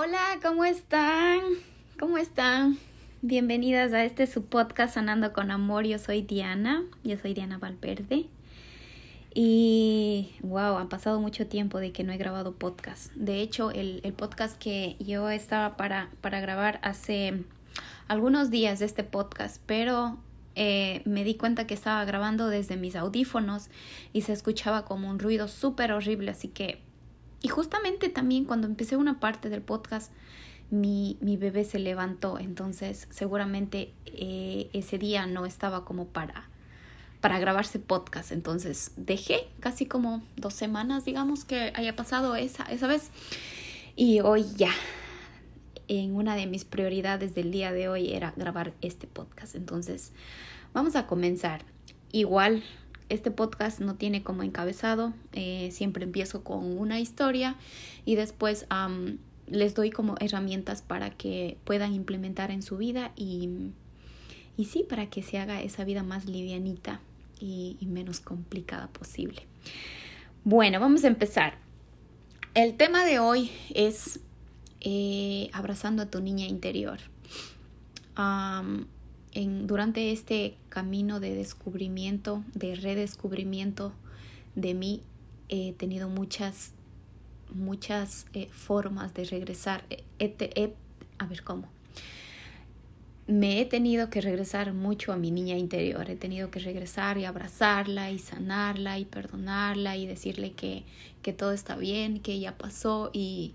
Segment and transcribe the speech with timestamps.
[0.00, 1.40] Hola, ¿cómo están?
[1.98, 2.78] ¿Cómo están?
[3.20, 5.86] Bienvenidas a este su podcast Sanando con Amor.
[5.86, 8.26] Yo soy Diana, yo soy Diana Valverde.
[9.34, 13.12] Y wow, ha pasado mucho tiempo de que no he grabado podcast.
[13.14, 17.42] De hecho, el, el podcast que yo estaba para, para grabar hace
[18.06, 20.16] algunos días de este podcast, pero
[20.54, 23.68] eh, me di cuenta que estaba grabando desde mis audífonos
[24.12, 26.86] y se escuchaba como un ruido súper horrible, así que...
[27.42, 30.12] Y justamente también cuando empecé una parte del podcast,
[30.70, 36.48] mi, mi bebé se levantó, entonces seguramente eh, ese día no estaba como para
[37.20, 38.32] para grabarse podcast.
[38.32, 43.10] Entonces dejé casi como dos semanas, digamos, que haya pasado esa, esa vez.
[43.96, 44.70] Y hoy ya,
[45.88, 49.54] en una de mis prioridades del día de hoy era grabar este podcast.
[49.54, 50.12] Entonces,
[50.72, 51.64] vamos a comenzar.
[52.12, 52.62] Igual,
[53.08, 55.12] este podcast no tiene como encabezado.
[55.32, 57.56] Eh, siempre empiezo con una historia
[58.04, 58.66] y después
[59.46, 63.72] les doy como herramientas para que puedan implementar en su vida y,
[64.56, 67.00] y sí, para que se haga esa vida más livianita
[67.40, 69.42] y, menos complicada posible.
[70.44, 71.58] Bueno, vamos a empezar.
[72.54, 74.20] El tema de hoy es
[74.80, 76.98] eh, abrazando a tu niña interior.
[79.46, 83.92] Durante este camino de descubrimiento, de redescubrimiento
[84.54, 85.02] de mí,
[85.48, 86.72] he tenido muchas,
[87.54, 89.84] muchas eh, formas de regresar.
[91.18, 91.68] a ver cómo
[93.28, 97.26] me he tenido que regresar mucho a mi niña interior, he tenido que regresar y
[97.26, 100.84] abrazarla y sanarla y perdonarla y decirle que,
[101.20, 103.52] que todo está bien, que ya pasó y,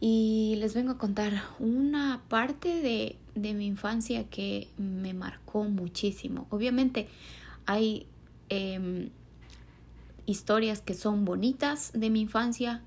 [0.00, 6.46] y les vengo a contar una parte de, de mi infancia que me marcó muchísimo.
[6.50, 7.08] Obviamente
[7.66, 8.06] hay
[8.48, 9.10] em,
[10.24, 12.82] historias que son bonitas de mi infancia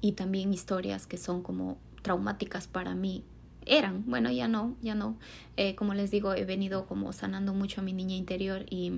[0.00, 3.24] y también historias que son como traumáticas para mí
[3.66, 5.16] eran, bueno, ya no, ya no.
[5.56, 8.92] Eh, como les digo, he venido como sanando mucho a mi niña interior y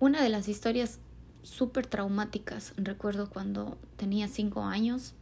[0.00, 0.98] una de las historias
[1.42, 5.14] súper traumáticas, recuerdo cuando tenía cinco años,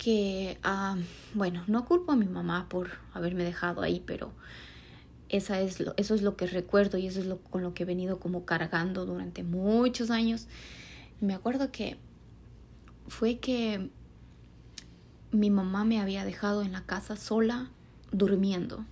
[0.00, 0.96] que, ah,
[1.34, 4.32] bueno, no culpo a mi mamá por haberme dejado ahí, pero
[5.28, 7.86] esa es eso es lo que recuerdo y eso es lo con lo que he
[7.86, 10.48] venido como cargando durante muchos años.
[11.20, 11.98] Me acuerdo que
[13.08, 13.90] fue que
[15.32, 17.68] mi mamá me había dejado en la casa sola
[18.10, 18.86] durmiendo.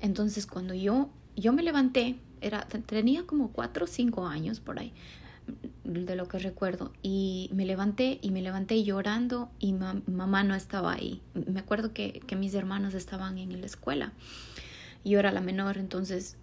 [0.00, 4.92] Entonces cuando yo, yo me levanté, era, tenía como cuatro o cinco años por ahí,
[5.84, 10.92] de lo que recuerdo, y me levanté y me levanté llorando y mamá no estaba
[10.92, 11.20] ahí.
[11.34, 14.12] Me acuerdo que, que mis hermanos estaban en la escuela.
[15.04, 16.36] Yo era la menor, entonces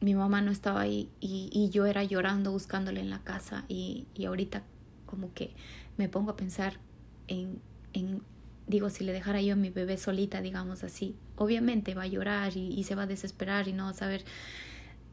[0.00, 4.06] mi mamá no estaba ahí y, y yo era llorando buscándole en la casa y,
[4.14, 4.64] y ahorita
[5.06, 5.54] como que
[5.96, 6.80] me pongo a pensar
[7.28, 7.60] en,
[7.92, 8.22] en
[8.66, 12.56] digo, si le dejara yo a mi bebé solita, digamos así, obviamente va a llorar
[12.56, 14.24] y, se va a desesperar y no va a saber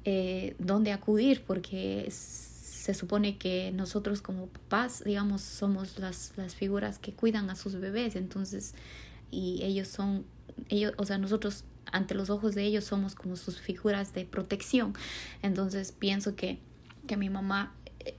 [0.06, 2.06] eh, dónde acudir porque
[2.90, 7.76] se supone que nosotros como papás, digamos, somos las, las figuras que cuidan a sus
[7.80, 8.74] bebés, entonces,
[9.30, 10.26] y ellos son,
[10.70, 14.96] ellos, o sea, nosotros ante los ojos de ellos somos como sus figuras de protección,
[15.44, 16.58] entonces pienso que,
[17.06, 18.18] que mi mamá, eh,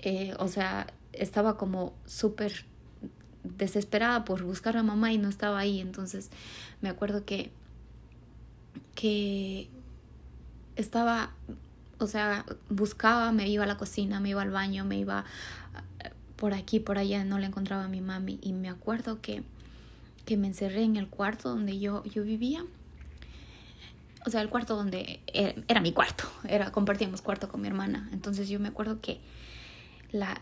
[0.00, 2.66] eh, o sea, estaba como súper
[3.44, 5.80] desesperada por buscar a mamá y no estaba ahí.
[5.80, 6.30] Entonces
[6.82, 7.50] me acuerdo que,
[8.94, 9.70] que
[10.76, 11.32] estaba,
[12.04, 15.24] o sea, buscaba, me iba a la cocina, me iba al baño, me iba
[16.00, 18.38] eh, por aquí, por allá, no le encontraba a mi mami.
[18.42, 19.42] Y me acuerdo que,
[20.24, 22.64] que me encerré en el cuarto donde yo, yo vivía.
[24.26, 28.08] O sea, el cuarto donde era, era mi cuarto, era compartíamos cuarto con mi hermana.
[28.12, 29.20] Entonces yo me acuerdo que
[30.12, 30.40] la,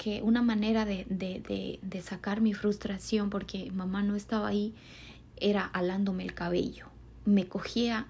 [0.00, 4.74] que una manera de, de, de, sacar mi frustración porque mamá no estaba ahí
[5.36, 6.86] era alándome el cabello.
[7.26, 8.06] Me cogía,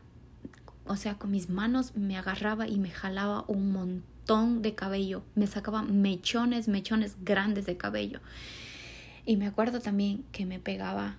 [0.86, 5.22] o sea, con mis manos me agarraba y me jalaba un montón de cabello.
[5.34, 8.20] Me sacaba mechones, mechones grandes de cabello.
[9.26, 11.16] Y me acuerdo también que me pegaba,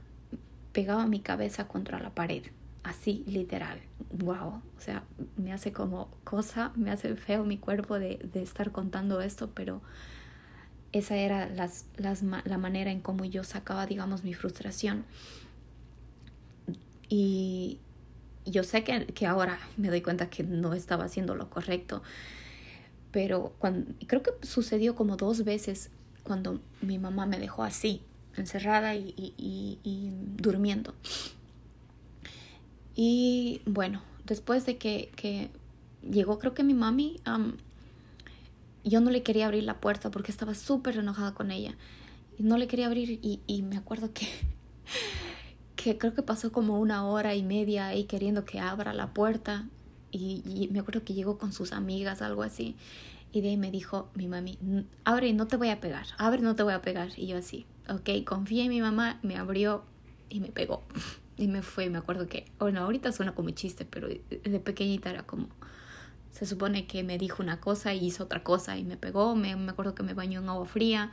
[0.73, 2.43] pegaba mi cabeza contra la pared.
[2.83, 3.79] Así, literal.
[4.11, 4.61] Wow.
[4.77, 5.03] O sea,
[5.37, 9.81] me hace como cosa, me hace feo mi cuerpo de, de estar contando esto, pero
[10.91, 15.05] esa era las, las, la manera en cómo yo sacaba, digamos, mi frustración.
[17.07, 17.79] Y
[18.45, 22.01] yo sé que, que, ahora me doy cuenta que no estaba haciendo lo correcto,
[23.11, 25.91] pero cuando, creo que sucedió como dos veces
[26.23, 28.01] cuando mi mamá me dejó así,
[28.38, 30.93] encerrada y, y, y, durmiendo.
[32.95, 35.49] Y bueno, después de que, que
[36.09, 37.19] llegó creo que mi mami,
[38.83, 41.75] yo no le quería abrir la puerta porque estaba súper enojada con ella.
[42.37, 44.27] Y no le quería abrir y, y me acuerdo que,
[45.98, 49.68] creo que pasó como una hora y media ahí queriendo que abra la puerta.
[50.12, 52.75] Y, me acuerdo que llegó con sus amigas, algo así.
[53.31, 54.60] Y de ahí me dijo mi mami,
[55.06, 57.10] abre no te voy a pegar, abre no te voy a pegar.
[57.18, 59.83] Y yo así, ok, confié en mi mamá, me abrió
[60.30, 60.83] y me pegó.
[61.38, 65.24] Y me fue, me acuerdo que, bueno, ahorita suena como chiste, pero de pequeñita era
[65.24, 65.48] como,
[66.31, 69.56] se supone que me dijo una cosa y hizo otra cosa y me pegó, me,
[69.56, 71.12] me acuerdo que me bañó en agua fría.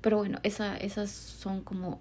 [0.00, 2.00] Pero bueno, esa, esas son como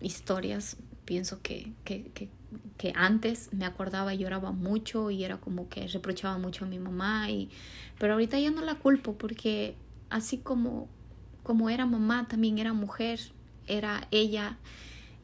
[0.00, 2.28] historias, pienso que, que, que,
[2.76, 6.78] que, antes me acordaba y lloraba mucho y era como que reprochaba mucho a mi
[6.78, 7.50] mamá, y,
[7.98, 9.76] pero ahorita ya no la culpo porque
[10.10, 10.88] así como
[11.46, 13.20] como era mamá, también era mujer,
[13.68, 14.58] era ella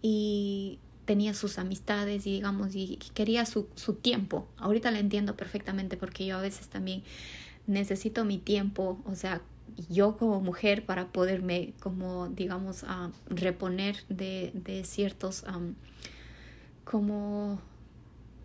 [0.02, 4.46] y tenía sus amistades y digamos, y quería su, su tiempo.
[4.56, 7.02] Ahorita la entiendo perfectamente porque yo a veces también
[7.66, 9.42] necesito mi tiempo, o sea,
[9.88, 12.84] yo como mujer para poderme como digamos
[13.28, 15.44] reponer de, de ciertos
[16.84, 17.60] como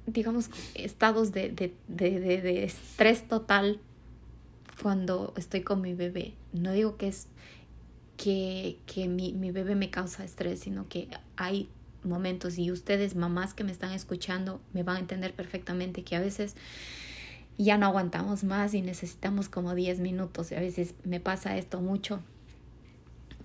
[0.08, 3.80] digamos estados de, de, de, de, estrés total
[4.82, 6.34] cuando estoy con mi bebé.
[6.54, 7.28] No digo que es
[8.16, 11.70] que, que mi, mi bebé me causa estrés, sino que hay
[12.04, 16.22] momentos y ustedes, mamás que me están escuchando, me van a entender perfectamente que a
[16.22, 16.56] veces
[17.58, 20.52] ya no aguantamos más y necesitamos como 10 minutos.
[20.52, 22.20] Y a veces me pasa esto mucho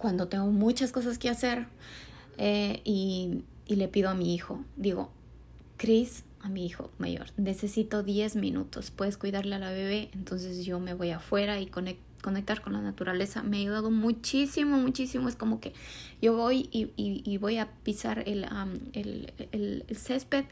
[0.03, 1.67] cuando tengo muchas cosas que hacer
[2.37, 5.11] eh, y, y, le pido a mi hijo, digo,
[5.77, 10.81] Chris, a mi hijo mayor, necesito 10 minutos, puedes cuidarle a la bebé, entonces yo
[10.81, 15.29] me voy afuera y conectar con la naturaleza me ha ayudado muchísimo, muchísimo.
[15.29, 15.73] Es como que
[16.21, 18.47] yo voy y, y, voy a pisar el,
[18.93, 20.47] el, el, el, césped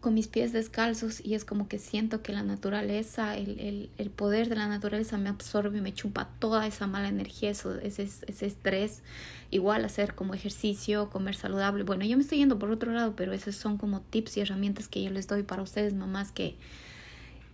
[0.00, 4.48] con mis pies descalzos y es como que siento que la naturaleza, el, el, poder
[4.48, 8.46] de la naturaleza me absorbe y me chupa toda esa mala energía, eso, ese, ese
[8.46, 9.02] estrés.
[9.50, 11.84] Igual hacer como ejercicio, comer saludable.
[11.84, 14.88] Bueno, yo me estoy yendo por otro lado, pero esos son como tips y herramientas
[14.88, 16.56] que yo les doy para ustedes, mamás, que,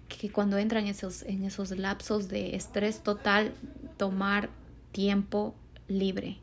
[0.08, 3.54] que cuando entran en esos, en esos lapsos de estrés total,
[3.96, 4.50] tomar
[4.93, 5.54] tiempo
[5.88, 6.38] libre.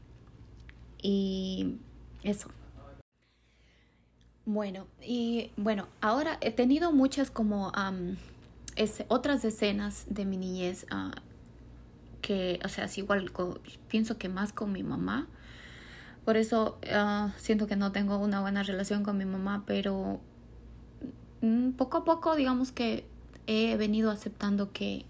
[1.01, 1.75] Y
[2.23, 2.49] eso.
[4.45, 7.71] Bueno, y bueno, ahora he tenido muchas como
[9.07, 11.11] otras escenas de mi niñez uh,
[12.21, 13.31] que, o sea, es igual,
[13.87, 15.27] pienso que más con mi mamá.
[16.25, 20.19] Por eso uh, siento que no tengo una buena relación con mi mamá, pero
[21.41, 23.05] mm, poco a poco, digamos que
[23.47, 25.05] he venido aceptando que,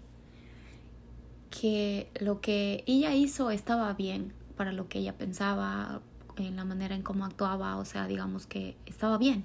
[1.50, 6.02] que lo que ella hizo estaba bien para lo que ella pensaba,
[6.36, 9.44] en la manera en cómo actuaba, o sea, digamos que estaba bien,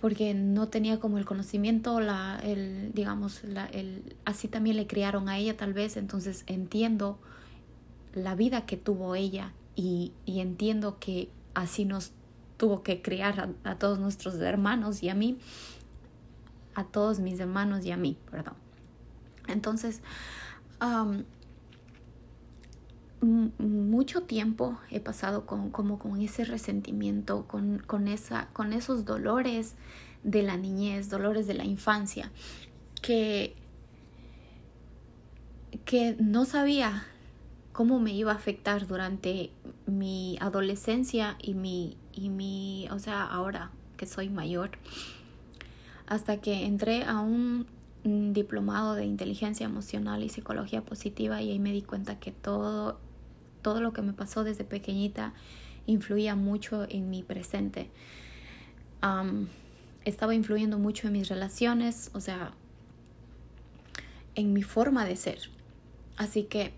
[0.00, 5.28] porque no tenía como el conocimiento, la, el, digamos, la, el, así también le criaron
[5.28, 7.18] a ella tal vez, entonces entiendo
[8.14, 12.12] la vida que tuvo ella y, y entiendo que así nos
[12.56, 15.38] tuvo que criar a, a todos nuestros hermanos y a mí
[16.74, 18.54] a todos mis hermanos y a mí, perdón.
[19.48, 20.00] Entonces,
[23.22, 29.74] mucho tiempo he pasado con, como con ese resentimiento, con, con, esa, con esos dolores
[30.24, 32.32] de la niñez, dolores de la infancia,
[33.00, 33.54] que,
[35.84, 37.04] que no sabía
[37.72, 39.50] cómo me iba a afectar durante
[39.86, 44.70] mi adolescencia y mi, y mi, o sea, ahora que soy mayor.
[46.06, 47.66] Hasta que entré a un
[48.04, 52.98] diplomado de inteligencia emocional y psicología positiva y ahí me di cuenta que todo,
[53.62, 55.32] todo lo que me pasó desde pequeñita
[55.86, 57.90] influía mucho en mi presente.
[60.04, 62.52] estaba influyendo mucho en mis relaciones, o sea,
[64.34, 65.38] en mi forma de ser.
[66.16, 66.72] Así que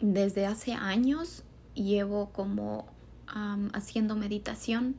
[0.00, 1.44] desde hace años
[1.74, 2.86] llevo como
[3.72, 4.96] haciendo meditación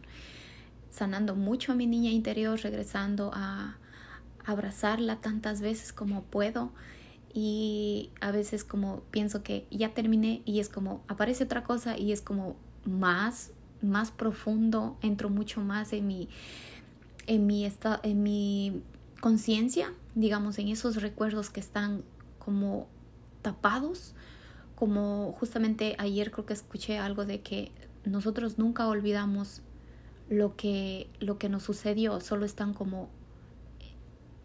[0.90, 3.78] sanando mucho a mi niña interior, regresando a
[4.46, 6.72] abrazarla tantas veces como puedo
[7.34, 12.12] y a veces como pienso que ya terminé y es como aparece otra cosa y
[12.12, 16.30] es como más más profundo entro mucho más en mi
[17.28, 17.68] en mi
[18.04, 18.82] en mi
[19.20, 22.04] conciencia digamos en esos recuerdos que están
[22.40, 22.88] como
[23.42, 24.14] tapados
[24.76, 27.72] como justamente ayer creo que escuché algo de que
[28.04, 29.62] nosotros nunca olvidamos
[30.32, 33.10] lo que, lo que nos sucedió, solo están como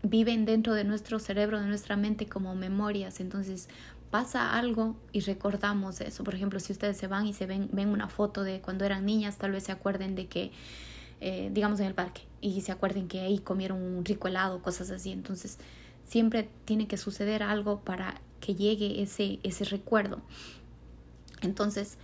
[0.02, 3.20] viven dentro de nuestro cerebro, de nuestra mente como memorias.
[3.20, 3.68] Entonces
[4.10, 6.24] pasa algo y recordamos eso.
[6.24, 9.04] Por ejemplo, si ustedes se van y se ven, ven una foto de cuando eran
[9.04, 10.52] niñas, tal vez se acuerden de que,
[11.20, 14.90] eh, digamos, en el parque, y se acuerden que ahí comieron un rico helado, cosas
[14.90, 15.12] así.
[15.12, 15.58] Entonces
[16.06, 20.20] siempre tiene que suceder algo para que llegue ese, ese recuerdo.
[21.42, 21.98] Entonces,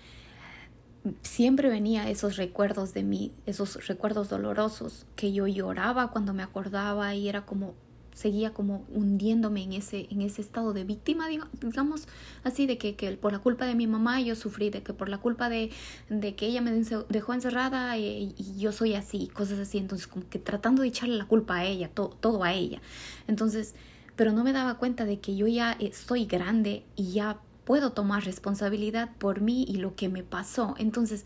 [1.22, 7.14] siempre venía esos recuerdos de mí, esos recuerdos dolorosos que yo lloraba cuando me acordaba
[7.14, 7.74] y era como
[8.14, 12.06] seguía como hundiéndome en ese en ese estado de víctima digamos
[12.44, 15.08] así de que, que por la culpa de mi mamá yo sufrí de que por
[15.08, 15.70] la culpa de,
[16.10, 16.72] de que ella me
[17.08, 21.26] dejó encerrada y, yo soy así cosas así entonces como que tratando de echarle la
[21.26, 22.80] culpa a ella todo a ella.
[23.28, 23.74] Entonces
[24.14, 28.24] pero no me daba cuenta de que yo ya estoy grande y ya puedo tomar
[28.24, 30.74] responsabilidad por mí y lo que me pasó.
[30.78, 31.24] Entonces,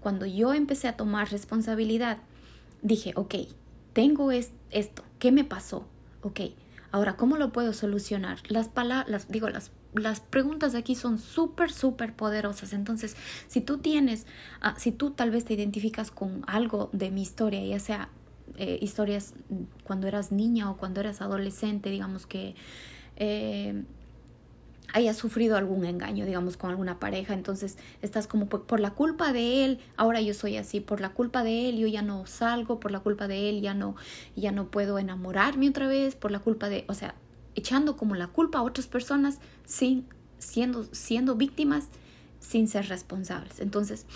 [0.00, 2.18] cuando yo empecé a tomar responsabilidad,
[2.82, 3.34] dije, ok,
[3.92, 5.86] tengo esto, ¿qué me pasó?
[6.22, 6.40] Ok,
[6.92, 8.38] ahora, ¿cómo lo puedo solucionar?
[8.48, 12.72] Las palabras, digo, las, las preguntas de aquí son súper, súper poderosas.
[12.72, 13.16] Entonces,
[13.48, 14.26] si tú tienes,
[14.60, 18.08] ah, si tú tal vez te identificas con algo de mi historia, ya sea
[18.56, 19.34] eh, historias
[19.84, 22.54] cuando eras niña o cuando eras adolescente, digamos que
[23.16, 23.84] eh,
[24.92, 29.64] hayas sufrido algún engaño, digamos, con alguna pareja, entonces estás como por, la culpa de
[29.64, 32.90] él, ahora yo soy así, por la culpa de él yo ya no salgo, por
[32.90, 33.96] la culpa de él ya no
[34.34, 37.14] ya no puedo enamorarme otra vez, por la culpa de, o sea,
[37.54, 40.06] echando como la culpa a otras personas sin
[40.38, 41.88] siendo siendo víctimas
[42.40, 43.60] sin ser responsables.
[43.60, 44.06] Entonces,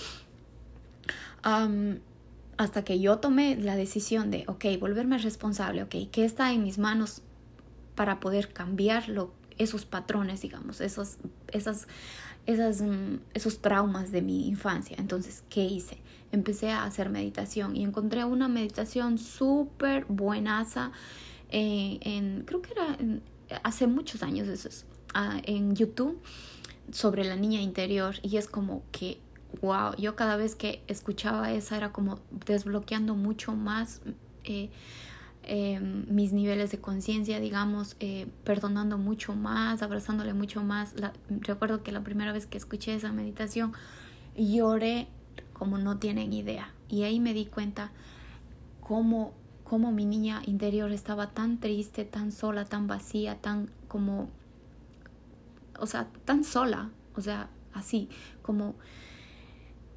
[2.56, 6.78] hasta que yo tomé la decisión de, ok, volverme responsable, ok, ¿qué está en mis
[6.78, 7.22] manos
[7.96, 11.18] para poder cambiarlo esos patrones, digamos, esos,
[11.48, 11.86] esas,
[12.46, 14.96] esas, mm, esos traumas de mi infancia.
[14.98, 15.98] Entonces, ¿qué hice?
[16.32, 20.92] Empecé a hacer meditación y encontré una meditación súper buenaza
[21.50, 22.96] eh, en, creo que era
[23.62, 26.18] hace muchos años eso es, ah, en YouTube
[26.90, 29.20] sobre la niña interior y es como que
[29.60, 34.00] wow, yo cada vez que escuchaba esa era como desbloqueando mucho más
[34.44, 34.70] eh,
[35.44, 40.94] Em, mis niveles de conciencia, digamos, eh, perdonando mucho más, abrazándole mucho más.
[41.28, 43.72] recuerdo que la primera vez que escuché esa meditación
[44.36, 45.08] lloré
[45.52, 46.72] como no tienen idea.
[46.88, 47.90] Y ahí me di cuenta
[48.80, 49.34] cómo,
[49.64, 54.28] cómo mi niña interior estaba tan triste, tan sola, tan vacía, tan como,
[55.76, 58.08] o sea, tan sola, o sea, así,
[58.42, 58.76] como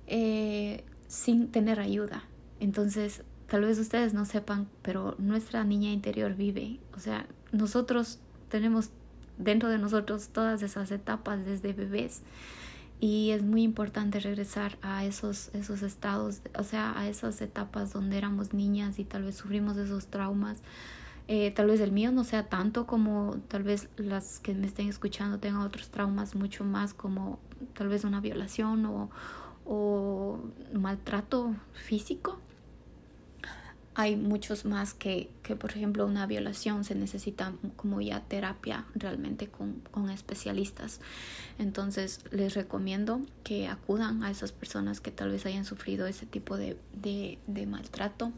[0.08, 2.24] eh, sin tener ayuda.
[2.60, 3.24] Entonces
[3.56, 6.78] tal vez ustedes no sepan, pero nuestra niña interior vive.
[6.94, 8.20] O sea, nosotros
[8.50, 8.90] tenemos
[9.38, 12.24] dentro de nosotros todas esas etapas desde bebés
[13.00, 18.18] y es muy importante regresar a esos, esos estados, o sea, a esas etapas donde
[18.18, 20.62] éramos niñas y tal vez sufrimos esos traumas.
[21.30, 24.90] Eh, tal vez el mío no sea tanto como tal vez las que me estén
[24.90, 27.40] escuchando tengan otros traumas mucho más como
[27.74, 29.10] tal vez una violación o,
[29.64, 30.40] o
[30.74, 32.42] maltrato físico
[33.96, 39.48] hay muchos más que, que, por ejemplo, una violación se necesita como ya terapia realmente
[39.48, 41.00] con, con, especialistas.
[41.60, 46.58] Entonces, les recomiendo que acudan a esas personas que tal vez hayan sufrido ese tipo
[46.58, 48.34] de, de, de maltrato.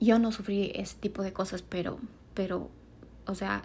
[0.00, 1.98] Yo no sufrí ese tipo de cosas, pero,
[2.34, 2.70] pero,
[3.26, 3.62] o sea,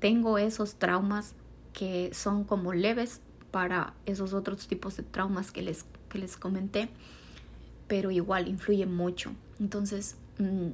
[0.00, 1.34] tengo esos traumas
[1.72, 3.20] que son como leves
[3.52, 6.88] para esos otros tipos de traumas que les, que les comenté
[7.92, 9.32] pero igual influye mucho.
[9.60, 10.68] Entonces, mm,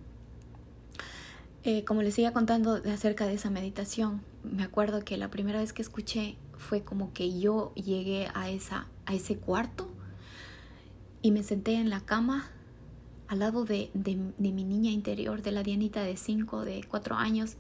[1.65, 5.73] eh, como les iba contando acerca de esa meditación, me acuerdo que la primera vez
[5.73, 9.89] que escuché fue como que yo llegué a, esa, a ese cuarto
[11.21, 12.53] y me senté en la cama
[13.27, 17.17] al lado de, de, de mi niña interior, de la Dianita de 5, de 4
[17.17, 17.57] años,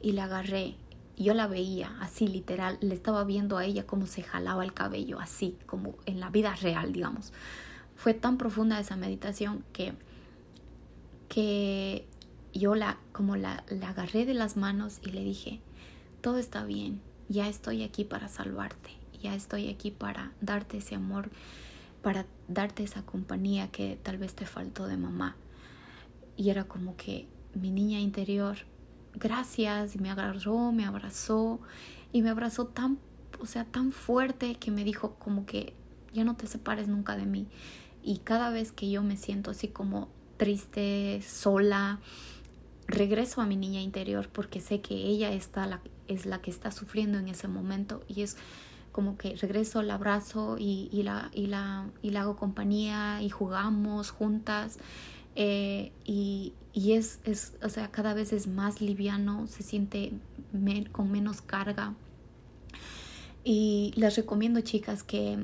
[0.00, 0.76] y la agarré.
[1.16, 5.18] Yo la veía así literal, le estaba viendo a ella cómo se jalaba el cabello,
[5.18, 7.32] así como en la vida real, digamos
[7.96, 9.94] fue tan profunda esa meditación que,
[11.28, 12.06] que
[12.52, 15.60] yo la, como la, la agarré de las manos y le dije,
[16.20, 18.90] todo está bien, ya estoy aquí para salvarte,
[19.22, 21.30] ya estoy aquí para darte ese amor,
[22.02, 25.36] para darte esa compañía que tal vez te faltó de mamá.
[26.36, 28.58] Y era como que mi niña interior,
[29.14, 31.60] gracias, y me agarró, me abrazó,
[32.12, 32.98] y me abrazó tan,
[33.40, 35.74] o sea, tan fuerte que me dijo como que
[36.12, 37.46] ya no te separes nunca de mí.
[38.02, 42.00] Y cada vez que yo me siento así como triste, sola,
[42.86, 46.70] regreso a mi niña interior porque sé que ella está la, es la que está
[46.72, 48.36] sufriendo en ese momento y es
[48.92, 53.30] como que regreso, la abrazo y, y, la, y, la, y la hago compañía y
[53.30, 54.78] jugamos juntas.
[55.34, 60.12] Eh, y, y es, es, o sea, cada vez es más liviano, se siente
[60.92, 61.94] con menos carga.
[63.44, 65.38] Y les recomiendo, chicas, que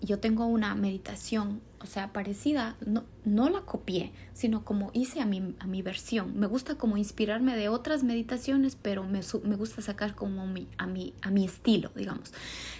[0.00, 5.26] yo tengo una meditación, o sea, parecida, no, no la copié, sino como hice a
[5.26, 6.38] mi, a mi versión.
[6.38, 10.86] Me gusta como inspirarme de otras meditaciones, pero me, me gusta sacar como mi, a,
[10.86, 12.32] mi, a mi estilo, digamos.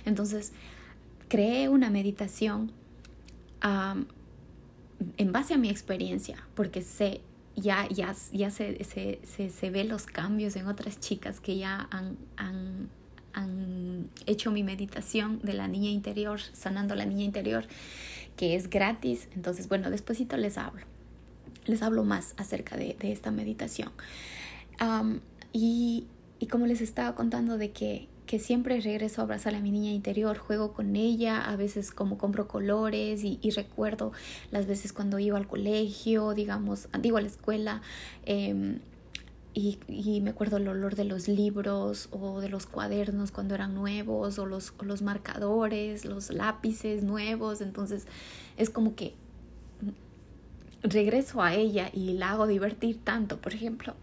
[0.04, 0.52] Entonces,
[1.28, 2.72] creé una meditación
[5.16, 7.20] en base a mi experiencia, porque sé,
[7.56, 11.88] ya, ya, ya se, se, se, se ve los cambios en otras chicas que ya
[11.90, 12.88] han, han
[13.32, 17.66] han hecho mi meditación de la niña interior, sanando la niña interior,
[18.36, 19.28] que es gratis.
[19.34, 20.84] Entonces, bueno, despuesito les hablo.
[21.64, 23.90] Les hablo más acerca de, esta meditación.
[25.52, 26.06] y,
[26.38, 29.92] y, como les estaba contando de que, que siempre regreso a abrazar a mi niña
[29.92, 34.12] interior, juego con ella, a veces como compro colores y, y recuerdo
[34.50, 37.82] las veces cuando iba al colegio, digamos, digo a la escuela,
[38.24, 38.78] eh,
[39.54, 43.74] y, y, me acuerdo el olor de los libros o de los cuadernos cuando eran
[43.74, 47.60] nuevos o los, los marcadores, los lápices nuevos.
[47.60, 48.06] Entonces
[48.56, 49.14] es como que
[50.82, 53.40] regreso a ella y la hago divertir tanto.
[53.40, 53.94] Por ejemplo,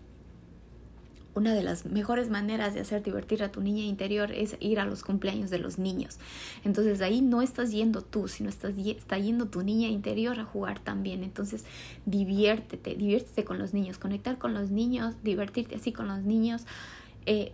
[1.40, 4.86] una de las mejores maneras de hacer divertir a tu niña interior es ir a
[4.86, 6.20] los cumpleaños de los niños.
[6.66, 10.80] Entonces ahí no estás yendo tú, sino estás está yendo tu niña interior a jugar
[10.80, 11.24] también.
[11.24, 11.64] Entonces
[12.06, 16.66] diviértete, diviértete con los niños, conectar con los niños, divertirte así con los niños.
[17.26, 17.54] Eh,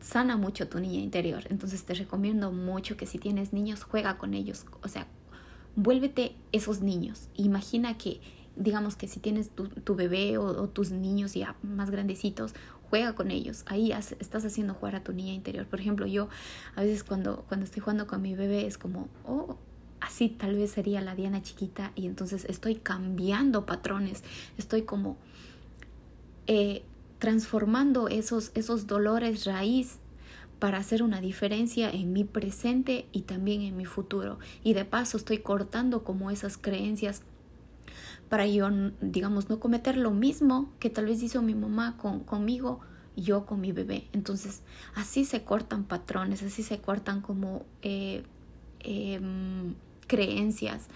[0.00, 1.44] sana mucho tu niña interior.
[1.48, 4.66] Entonces te recomiendo mucho que si tienes niños, juega con ellos.
[4.82, 5.06] O sea,
[5.76, 7.28] vuélvete esos niños.
[7.36, 8.20] Imagina que
[8.56, 12.54] digamos que si tienes tu, bebé o, o, tus niños ya más grandecitos,
[12.90, 13.64] juega con ellos.
[13.66, 15.66] Ahí estás haciendo jugar a tu niña interior.
[15.66, 16.28] Por ejemplo, yo
[16.76, 19.56] a veces cuando, cuando estoy jugando con mi bebé es como, oh,
[20.00, 24.22] así tal vez sería la Diana chiquita y entonces estoy cambiando patrones,
[24.58, 25.16] estoy como
[26.46, 26.82] eh,
[27.18, 29.98] transformando esos, esos dolores raíz
[30.58, 34.38] para hacer una diferencia en mi presente y también en mi futuro.
[34.62, 37.22] Y de paso estoy cortando como esas creencias
[38.34, 38.68] para yo,
[39.00, 42.80] digamos, no cometer lo mismo que tal vez hizo mi mamá con, conmigo,
[43.14, 44.08] yo con mi bebé.
[44.12, 44.62] Entonces,
[44.96, 48.24] así se cortan patrones, así se cortan como eh,
[48.80, 49.76] em,
[50.08, 50.88] creencias,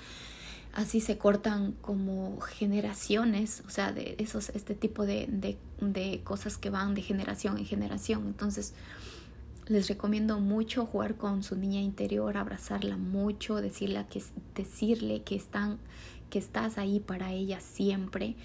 [0.73, 6.59] así se cortan como generaciones, o sea, de esos, este tipo de, de, de cosas
[6.59, 8.25] que van de generación en generación.
[8.27, 8.75] Entonces,
[9.69, 14.25] les recomiendo mucho jugar con su niña interior, abrazarla mucho, decirle que,
[14.57, 15.79] decirle que están
[16.31, 18.37] que estás ahí para ella siempre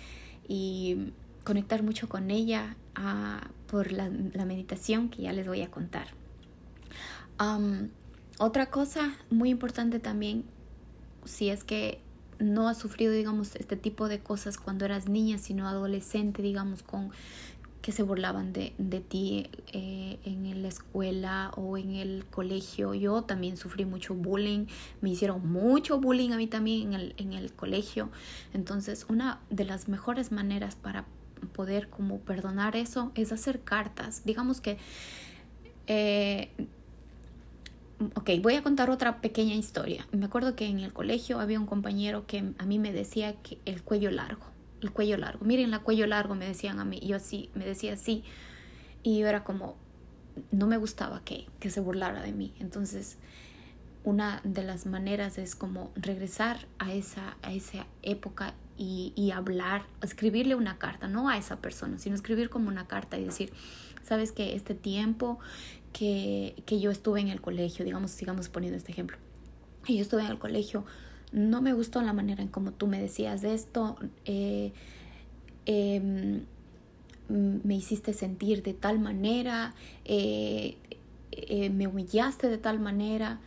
[0.47, 6.07] y conectar mucho con ella ah, por la, meditación que ya les voy a contar.
[8.39, 10.45] otra cosa muy importante también,
[11.25, 11.99] si es que
[12.39, 17.11] no has sufrido, digamos, este tipo de cosas cuando eras niña, sino adolescente, digamos, con
[17.83, 22.93] que se burlaban de, de ti eh, en la escuela o en el colegio.
[22.93, 24.67] Yo también sufrí mucho bullying,
[25.01, 28.09] me hicieron mucho bullying a mí también en el, en el colegio.
[28.53, 31.03] Entonces, una de las mejores maneras para
[31.53, 34.23] poder como perdonar eso es hacer cartas.
[34.23, 34.77] Digamos que...
[35.87, 36.51] Eh,
[38.15, 40.07] ok, voy a contar otra pequeña historia.
[40.13, 43.57] Me acuerdo que en el colegio había un compañero que a mí me decía que
[43.65, 44.52] el cuello largo
[44.83, 45.45] el cuello largo.
[45.45, 46.99] Miren la cuello largo, me decían a mí.
[46.99, 48.23] Yo así, me decía así.
[49.01, 49.75] Y yo era como,
[50.51, 52.53] no me gustaba que, que se burlara de mí.
[52.59, 53.17] Entonces,
[54.03, 59.83] una de las maneras es como regresar a esa, a esa época y, y, hablar,
[60.01, 63.53] escribirle una carta, no a esa persona, sino escribir como una carta y decir,
[64.01, 65.39] sabes que este tiempo
[65.93, 69.17] que, que yo estuve en el colegio, digamos, sigamos poniendo este ejemplo,
[69.85, 70.85] y yo estuve en el colegio,
[71.33, 74.71] no me gustó la manera en cómo tú me decías de esto, eh,
[75.65, 76.45] em,
[77.27, 79.73] me hiciste sentir de tal manera,
[80.05, 80.77] eh,
[81.31, 83.39] eh, me humillaste de tal manera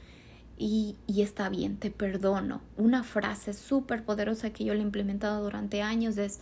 [0.59, 2.62] y, y, está bien, te perdono.
[2.77, 6.40] Una frase súper poderosa que yo le he implementado durante años es,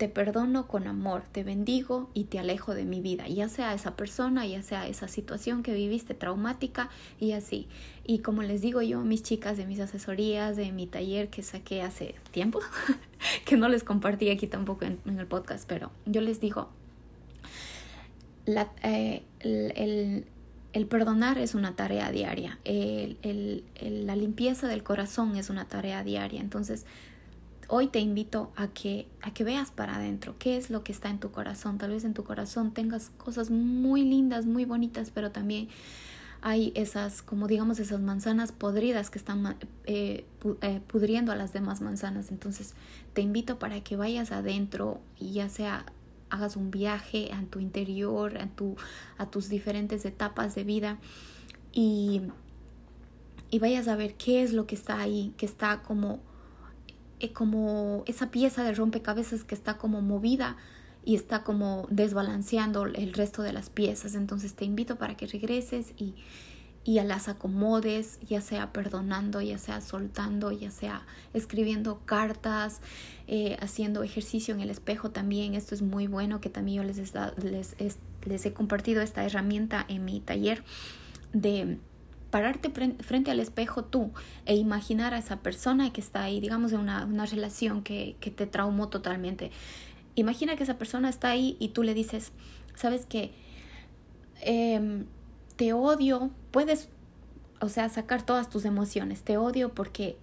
[0.00, 3.96] te perdono con amor, te bendigo y te alejo de mi vida, ya sea esa
[3.96, 7.68] persona, ya sea esa situación que viviste traumática y así.
[8.06, 11.82] Y como les digo yo mis chicas de mis asesorías, de mi taller que saqué
[11.82, 12.60] hace tiempo,
[13.44, 16.70] que no les compartí aquí tampoco en, el podcast, pero yo les digo,
[18.82, 20.24] eh, el,
[20.72, 26.40] el, perdonar es una tarea diaria, el, la limpieza del corazón es una tarea diaria,
[26.40, 26.86] entonces
[27.70, 31.08] hoy te invito a que, a que veas para adentro qué es lo que está
[31.08, 31.78] en tu corazón.
[31.78, 35.68] Tal vez en tu corazón tengas cosas muy lindas, muy bonitas, pero también
[36.42, 39.56] hay esas, como digamos, esas manzanas podridas que están
[39.86, 40.24] eh,
[40.62, 42.30] eh, pudriendo a las demás manzanas.
[42.30, 42.74] Entonces
[43.12, 45.86] te invito para que vayas adentro y ya sea
[46.28, 48.76] hagas un viaje a tu interior, a, tu,
[49.18, 50.98] a tus diferentes etapas de vida
[51.72, 52.22] y,
[53.50, 56.20] y vayas a ver qué es lo que está ahí, que está como,
[57.20, 60.56] eh, como esa pieza de rompecabezas que está como movida
[61.04, 64.14] y está como desbalanceando el resto de las piezas.
[64.14, 66.14] Entonces te invito para que regreses y,
[66.84, 72.80] y las acomodes, ya sea perdonando, ya sea soltando, ya sea escribiendo cartas,
[73.28, 75.54] eh, haciendo ejercicio en el espejo también.
[75.54, 80.04] Esto es muy bueno que también yo les, les, les he compartido esta herramienta en
[80.04, 80.64] mi taller
[81.32, 81.78] de
[82.30, 84.12] pararte frente al espejo tú
[84.46, 88.30] e imaginar a esa persona que está ahí, digamos, en una, una relación que, que
[88.30, 89.50] te traumó totalmente.
[90.14, 92.32] Imagina que esa persona está ahí y tú le dices,
[92.74, 93.32] sabes que
[94.40, 95.06] em,
[95.56, 96.88] te odio, puedes,
[97.60, 100.16] o sea, sacar todas tus emociones, te odio porque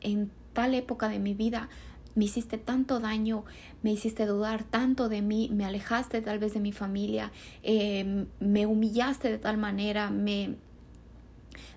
[0.00, 1.68] en tal época de mi vida
[2.14, 3.44] me hiciste tanto daño,
[3.82, 7.30] me hiciste dudar tanto de mí, me alejaste tal vez de mi familia,
[7.62, 10.56] em, me humillaste de tal manera, me,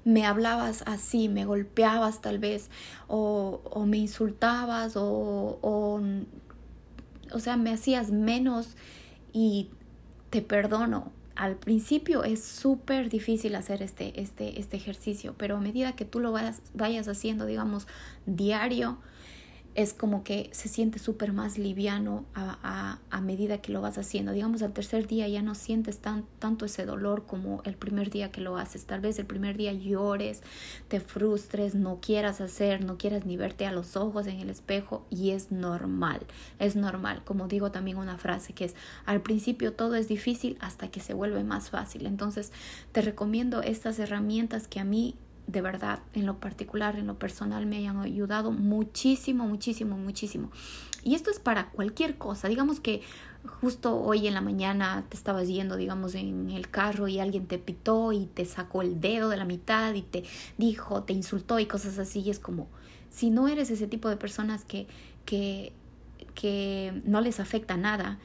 [0.05, 2.69] me hablabas así, me golpeabas tal vez,
[3.07, 6.01] o, o me insultabas, o, o
[7.31, 8.75] o sea, me hacías menos
[9.33, 9.69] y
[10.29, 11.11] te perdono.
[11.35, 16.19] Al principio es súper difícil hacer este, este, este ejercicio, pero a medida que tú
[16.19, 17.87] lo vayas, vayas haciendo, digamos,
[18.25, 18.97] diario,
[19.75, 24.32] es como que se siente súper más liviano a, a, medida que lo vas haciendo.
[24.32, 28.32] Digamos, al tercer día ya no sientes tan, tanto ese dolor como el primer día
[28.32, 28.86] que lo haces.
[28.86, 30.41] Tal vez el primer día llores,
[30.88, 35.05] te frustres, no quieras hacer, no quieras ni verte a los ojos en el espejo
[35.10, 36.21] y es normal,
[36.58, 37.21] es normal.
[37.23, 41.13] Como digo también una frase que es, al principio todo es difícil hasta que se
[41.13, 42.05] vuelve más fácil.
[42.05, 42.51] Entonces,
[42.91, 45.15] te recomiendo estas herramientas que a mí
[45.51, 50.51] de verdad, en lo particular, en lo personal, me hayan ayudado muchísimo, muchísimo, muchísimo.
[51.03, 52.47] Y esto es para cualquier cosa.
[52.47, 53.01] Digamos que
[53.62, 57.57] justo hoy en la mañana te estabas yendo, digamos, en el carro y alguien te
[57.57, 60.23] pitó y te sacó el dedo de la mitad y te
[60.57, 62.19] dijo, te insultó y cosas así.
[62.19, 62.67] Y es como,
[63.09, 64.88] si no eres ese tipo de personas que,
[65.25, 65.73] que,
[66.35, 68.19] que no les afecta nada,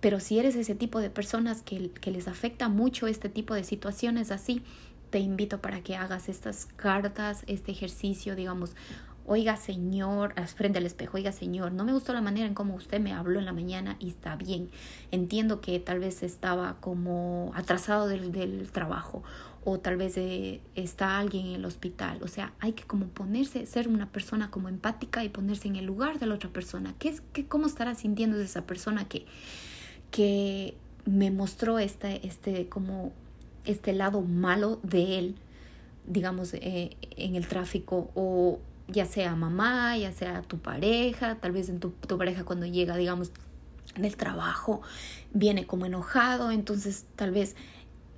[0.00, 3.64] pero si eres ese tipo de personas que, que les afecta mucho este tipo de
[3.64, 4.62] situaciones así,
[5.16, 8.76] te invito para que hagas estas cartas, este ejercicio, digamos,
[9.24, 13.00] oiga señor, frente al espejo, oiga señor, no me gustó la manera en cómo usted
[13.00, 14.68] me habló en la mañana y está bien.
[15.12, 19.22] Entiendo que tal vez estaba como atrasado del, del trabajo
[19.64, 22.18] o tal vez eh, está alguien en el hospital.
[22.22, 25.86] O sea, hay que como ponerse, ser una persona como empática y ponerse en el
[25.86, 26.94] lugar de la otra persona.
[26.98, 29.24] ¿Qué es, qué, ¿Cómo estará sintiendo esa persona que,
[30.10, 30.76] que
[31.06, 33.14] me mostró este, este como
[33.66, 35.36] este lado malo de él,
[36.06, 41.68] digamos, eh, en el tráfico o ya sea mamá, ya sea tu pareja, tal vez
[41.68, 43.32] en tu, pareja cuando llega, digamos,
[43.96, 44.82] del trabajo,
[45.32, 47.56] viene como enojado, entonces tal vez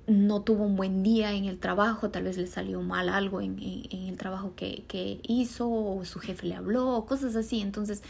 [0.07, 3.57] no tuvo un buen día en el trabajo, tal vez le salió mal algo en,
[3.59, 7.61] en, el trabajo que, que, hizo, o su jefe le habló, cosas así.
[7.61, 8.01] Entonces,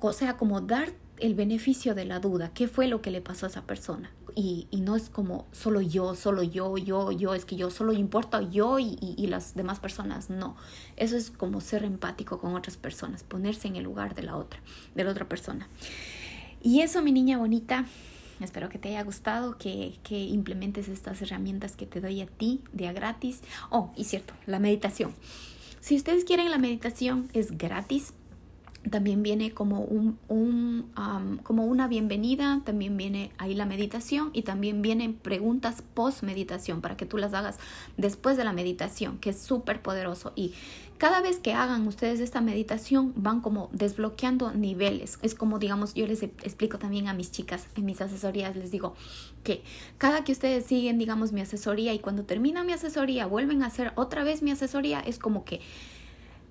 [0.00, 3.46] o sea, como dar el beneficio de la duda, qué fue lo que le pasó
[3.46, 7.56] a esa persona y, no es como solo yo, solo yo, yo, yo, es que
[7.56, 10.56] yo solo importa yo y, las demás personas, no.
[10.96, 14.60] Eso es como ser empático con otras personas, ponerse en el lugar de la otra,
[14.94, 15.68] de la otra persona.
[16.62, 17.86] Y eso, mi niña bonita,
[18.40, 22.62] espero que te haya gustado, que, que implementes estas herramientas que te doy a ti
[22.72, 23.40] de a gratis.
[23.70, 25.14] Oh, y cierto, la meditación.
[25.80, 28.14] Si ustedes quieren la meditación, es gratis
[28.90, 30.90] también viene como, un, un
[31.42, 36.96] como una bienvenida, también viene ahí la meditación y también vienen preguntas post meditación para
[36.96, 37.58] que tú las hagas
[37.96, 40.32] después de la meditación, que es súper poderoso.
[40.36, 40.52] Y
[40.98, 45.18] cada vez que hagan ustedes esta meditación van como desbloqueando niveles.
[45.22, 48.94] Es como, digamos, yo les explico también a mis chicas en mis asesorías, les digo
[49.42, 49.62] que
[49.98, 53.92] cada que ustedes siguen, digamos, mi asesoría y cuando termina mi asesoría vuelven a hacer
[53.96, 55.60] otra vez mi asesoría, es como que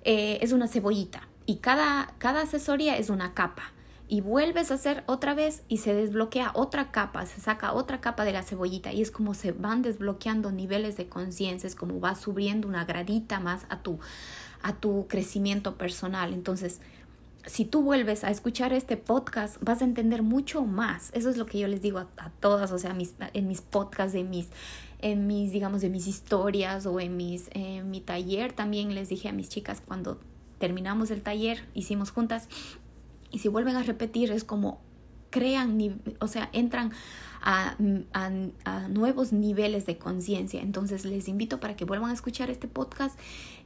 [0.04, 3.72] eh, es una cebollita y cada, cada asesoría es una capa
[4.06, 8.24] y vuelves a hacer otra vez y se desbloquea otra capa, se saca otra capa
[8.24, 12.14] de la cebollita y es como se van desbloqueando niveles de conciencia, es como va
[12.14, 13.98] subiendo una gradita más a tu,
[14.62, 16.34] a tu crecimiento personal.
[16.34, 16.80] Entonces,
[17.46, 21.10] si tú vuelves a escuchar este podcast, vas a entender mucho más.
[21.12, 24.14] Eso es lo que yo les digo a, todas, o sea, mis, en mis podcasts,
[24.14, 24.48] en mis,
[25.00, 29.28] en mis, digamos, de mis historias o en mis, en mi taller también les dije
[29.28, 30.18] a mis chicas cuando
[30.64, 32.48] terminamos el taller, hicimos juntas
[33.30, 34.80] y si vuelven a repetir es como
[35.28, 36.90] crean, o sea, entran
[37.42, 37.76] a,
[38.14, 40.62] a, nuevos niveles de conciencia.
[40.62, 43.20] Entonces les invito para que vuelvan a escuchar este podcast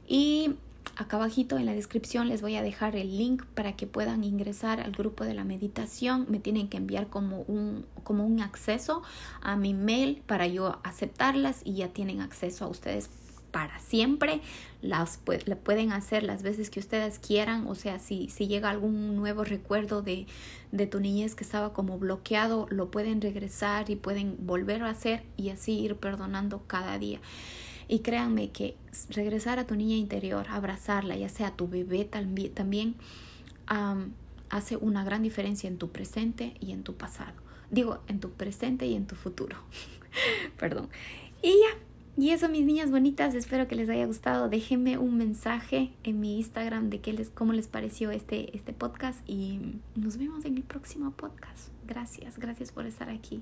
[0.09, 0.55] y
[0.97, 4.81] acá abajito en la descripción les voy a dejar el link para que puedan ingresar
[4.81, 6.25] al grupo de la meditación.
[6.27, 9.03] Me tienen que enviar como un, como un acceso
[9.39, 13.09] a mi mail para yo aceptarlas y ya tienen acceso a ustedes
[13.51, 14.41] para siempre,
[14.81, 15.19] las
[15.63, 20.01] pueden hacer las veces que ustedes quieran, o sea, si, si llega algún nuevo recuerdo
[20.01, 20.27] de,
[20.71, 25.23] de tu niñez que estaba como bloqueado, lo pueden regresar y pueden volver a hacer
[25.37, 27.19] y así ir perdonando cada día.
[27.87, 28.75] Y créanme que
[29.09, 32.95] regresar a tu niña interior, abrazarla, ya sea tu bebé también
[34.49, 37.33] hace una gran diferencia en tu presente y en tu pasado.
[37.71, 39.57] Digo, en tu presente y en tu futuro.
[40.59, 40.89] Perdón.
[41.41, 41.79] Y ya,
[42.19, 44.49] y eso, mis niñas bonitas, espero que les haya gustado.
[44.49, 49.21] Déjenme un mensaje en mi Instagram de qué les, cómo les pareció este, este podcast
[49.25, 51.69] y nos vemos en el próximo podcast.
[51.87, 53.41] Gracias, gracias por estar aquí.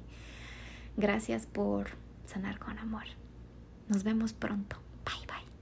[0.95, 1.87] Gracias por
[2.27, 3.05] sanar con amor.
[3.87, 4.77] Nos vemos pronto.
[5.05, 5.56] Bye, bye.